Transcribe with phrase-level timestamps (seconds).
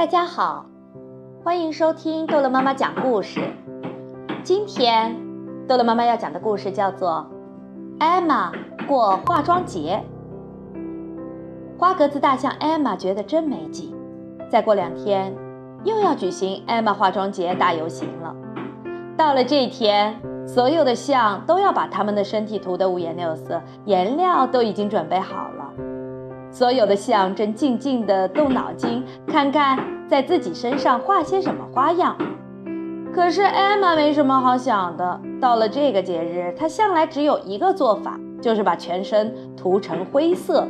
[0.00, 0.64] 大家好，
[1.44, 3.38] 欢迎收听豆乐妈妈讲故事。
[4.42, 5.14] 今天
[5.68, 7.26] 豆乐妈妈要讲的故事叫做
[7.98, 8.50] 《艾玛
[8.88, 10.02] 过化妆节》。
[11.78, 13.94] 花格子大象艾玛觉得真没劲，
[14.50, 15.34] 再过两天
[15.84, 18.34] 又要举行艾玛化妆节大游行了。
[19.18, 25.59] 到了这一天，所有的象都要把它们的身体涂得五颜六色，颜料都已经准备好了。
[26.50, 32.16] 所有的象正静静地动脑筋，看看在自己身上画些什么花样。
[33.14, 35.20] 可是艾玛没什么好想的。
[35.40, 40.66] 到了这个节日，她向来只有一个做法，就是把全身涂成灰色。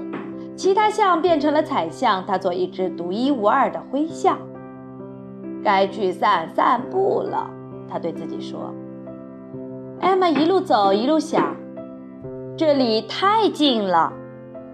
[0.57, 4.39] 其他象变成了彩象，她做一只独一无二的灰象。
[5.63, 7.51] 该去散散步了，
[7.91, 8.75] 她对自己说。
[10.01, 11.55] 艾玛一路走一路想，
[12.57, 14.13] 这里太静了。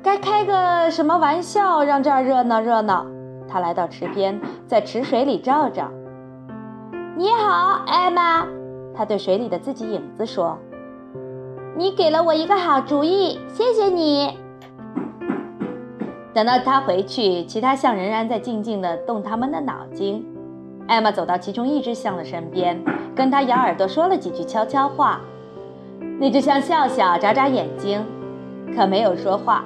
[0.06, 3.04] 该开个什么玩笑，让这儿热闹热闹。
[3.48, 5.90] 他来到池边，在池水里照照。
[7.16, 8.46] 你好，艾玛。
[8.94, 10.56] 他对水里的自己影子说
[11.76, 14.38] ：“你给了我一个好主意，谢谢你。”
[16.32, 20.24] 等到他回去，其他象仍然在静静地动他们的脑筋。
[20.86, 22.80] 艾玛走到其中一只象的身边，
[23.12, 25.20] 跟他咬耳朵说了几句悄悄话。
[26.20, 28.06] 那只象笑笑，眨眨眼睛，
[28.76, 29.64] 可没有说话。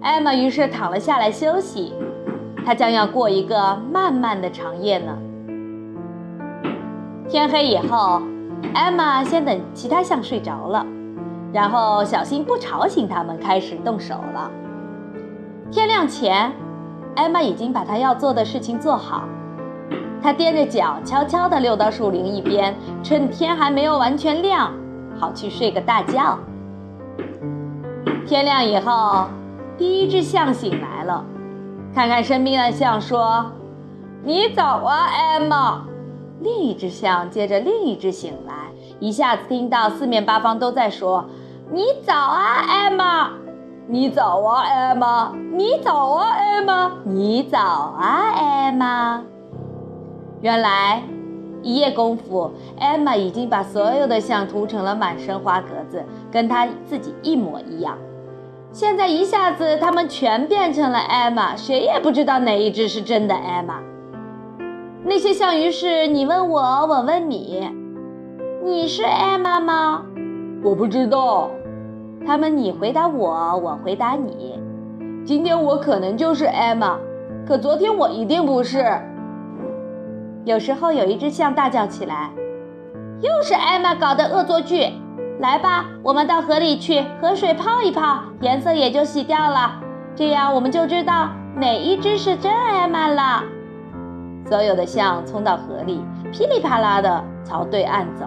[0.00, 1.92] 艾玛于是躺了下来休息，
[2.64, 5.18] 她将要过一个漫漫的长夜呢。
[7.28, 8.22] 天黑以后，
[8.74, 10.86] 艾玛先等其他象睡着了，
[11.52, 14.50] 然后小心不吵醒他们，开始动手了。
[15.70, 16.52] 天亮前，
[17.16, 19.24] 艾玛已经把她要做的事情做好，
[20.22, 24.72] 她踮着脚悄悄地溜到树林一边，趁天还没有完全亮，
[25.18, 26.38] 好去睡个大觉。
[28.24, 29.26] 天亮以后。
[29.78, 31.24] 第一只象醒来了，
[31.94, 33.52] 看看身边的象说
[34.24, 35.84] ：“你早啊，艾玛。”
[36.42, 38.54] 另一只象接着另一只醒来，
[39.00, 41.24] 一下子听到四面八方都在说
[41.72, 43.30] ：“你早啊，艾玛！
[43.88, 45.32] 你早啊，艾玛！
[45.52, 46.92] 你早啊，艾玛！
[47.04, 49.22] 你早啊，艾玛！”
[50.40, 51.02] 原来
[51.62, 57.98] 一夜功夫，艾玛已经把所有的象涂成了满身花格子，跟她自己一模一样。
[58.70, 63.80] 现在一下子，他们全变成了艾玛，谁也不知道哪一只是真的艾玛。
[65.04, 67.70] 那些象于是你问我，我问你，
[68.62, 70.04] 你是艾玛吗？
[70.62, 71.50] 我不知道。
[72.26, 74.60] 他们你回答我，我回答你。
[75.24, 76.98] 今天我可能就是艾玛，
[77.46, 78.84] 可昨天我一定不是。
[80.44, 82.30] 有时候有一只象大叫起来
[83.22, 84.92] ：“又是艾玛搞的恶作剧！”
[85.40, 89.80] 来吧，我们到河里去，河水泡一泡，颜色也就洗掉了。
[90.16, 93.44] 这样我们就知道哪一只是真艾玛了。
[94.48, 98.26] 所有的象冲到河里，噼里啪啦的朝对岸走。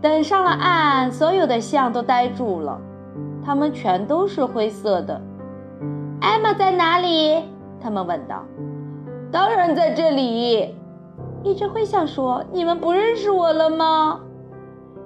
[0.00, 2.78] 等上了岸，所有的象都呆住了，
[3.44, 5.20] 它们全都是灰色的。
[6.20, 7.42] 艾玛在哪里？
[7.82, 8.44] 他们问道。
[9.32, 10.76] 当然在这里。
[11.44, 14.20] 一只灰象说：“你们不认识我了吗？”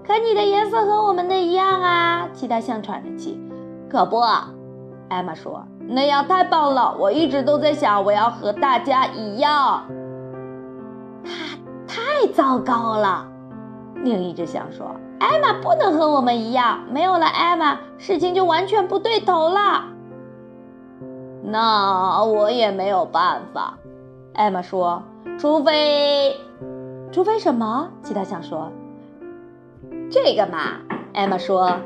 [0.06, 2.28] 可你的颜色和我们的一样啊！
[2.32, 3.40] 其他象喘着气。
[3.90, 4.20] 可不，
[5.08, 6.96] 艾玛说，那样太棒了。
[6.96, 9.84] 我一直都在想，我要和大家一样。
[11.24, 11.32] 太
[11.88, 13.26] 太糟糕了。
[14.04, 14.86] 另一只象说，
[15.18, 19.84] 艾玛不能和我们一样，没有了艾玛，事情就完全不对头了。
[21.42, 23.76] 那我也没有办法。
[24.34, 25.02] 艾玛说，
[25.36, 26.36] 除非，
[27.10, 27.88] 除非什么？
[28.02, 28.70] 其他象说。
[30.08, 30.80] 这个嘛，
[31.12, 31.80] 艾玛说，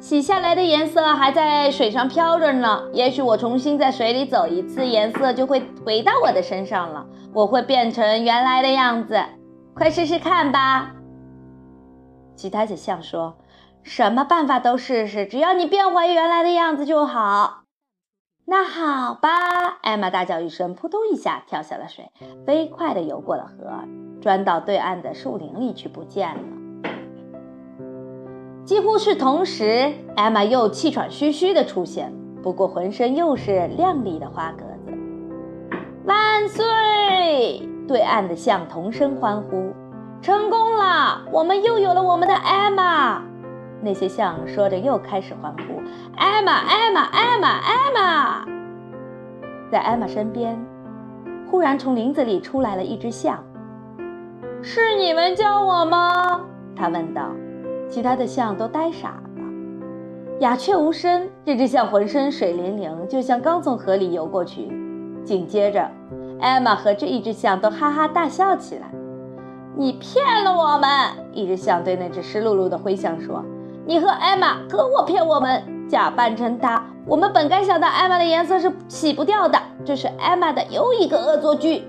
[0.00, 2.84] 洗下来的颜色还在水上飘着呢。
[2.92, 7.06] 也许我重新在水里走一次，颜色就会回到我的身上了。
[7.34, 9.22] 我会变成原来的样子，
[9.74, 10.92] 快试试看吧。
[12.36, 13.36] 其他的象说，
[13.82, 17.64] 什么办法都试试，只要你变回原来的样子就好。
[18.46, 19.28] 那好吧，
[19.82, 22.10] 艾玛大叫一声，扑通一下跳下了水，
[22.46, 23.84] 飞快地游过了河，
[24.22, 26.57] 钻到对岸的树林里去，不见了。
[28.68, 32.12] 几乎是同时，艾玛又气喘吁吁地出现，
[32.42, 34.92] 不过浑身又是亮丽的花格子。
[36.04, 37.66] 万岁！
[37.88, 39.72] 对岸的象同声欢呼
[40.20, 41.22] ：“成功了！
[41.32, 43.22] 我们又有了我们的艾玛！”
[43.80, 45.80] 那些象说着又开始欢呼
[46.18, 48.46] ：“艾玛，艾玛，艾玛，艾玛！”
[49.72, 50.62] 在艾玛身边，
[51.50, 53.42] 忽然从林子里出来了一只象。
[54.60, 56.42] “是你们叫我吗？”
[56.76, 57.30] 他问道。
[57.88, 59.42] 其他的象都呆傻了，
[60.40, 61.28] 鸦雀无声。
[61.44, 64.68] 这只象浑身水灵灵，就像刚从河里游过去。
[65.24, 65.90] 紧接着，
[66.40, 68.90] 艾玛和这一只象都哈哈大笑起来。
[69.76, 70.88] 你骗了我们！
[71.32, 73.44] 一只象对那只湿漉漉的灰象说
[73.86, 76.84] ：“你和艾玛可我骗我们，假扮成她。
[77.06, 81.84] 我们本该想到艾玛的颜色是洗不掉的，这是艾玛的又一个恶作剧。”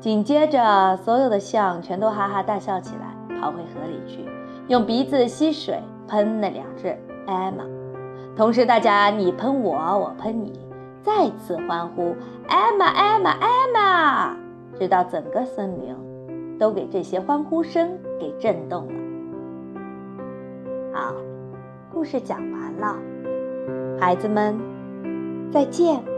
[0.00, 4.24] 紧接着，所有的象全都哈哈大笑起来，跑回河里去，
[4.68, 7.64] 用鼻子吸水喷那两只艾玛。
[8.36, 10.60] 同时，大家你喷我，我喷你，
[11.02, 12.14] 再次欢呼
[12.46, 14.36] ：“艾玛，艾玛，艾玛！”
[14.78, 18.92] 直到整个森林都给这些欢呼声给震动了。
[20.92, 21.14] 好，
[21.92, 22.96] 故事讲完了，
[23.98, 24.56] 孩子们，
[25.50, 26.17] 再见。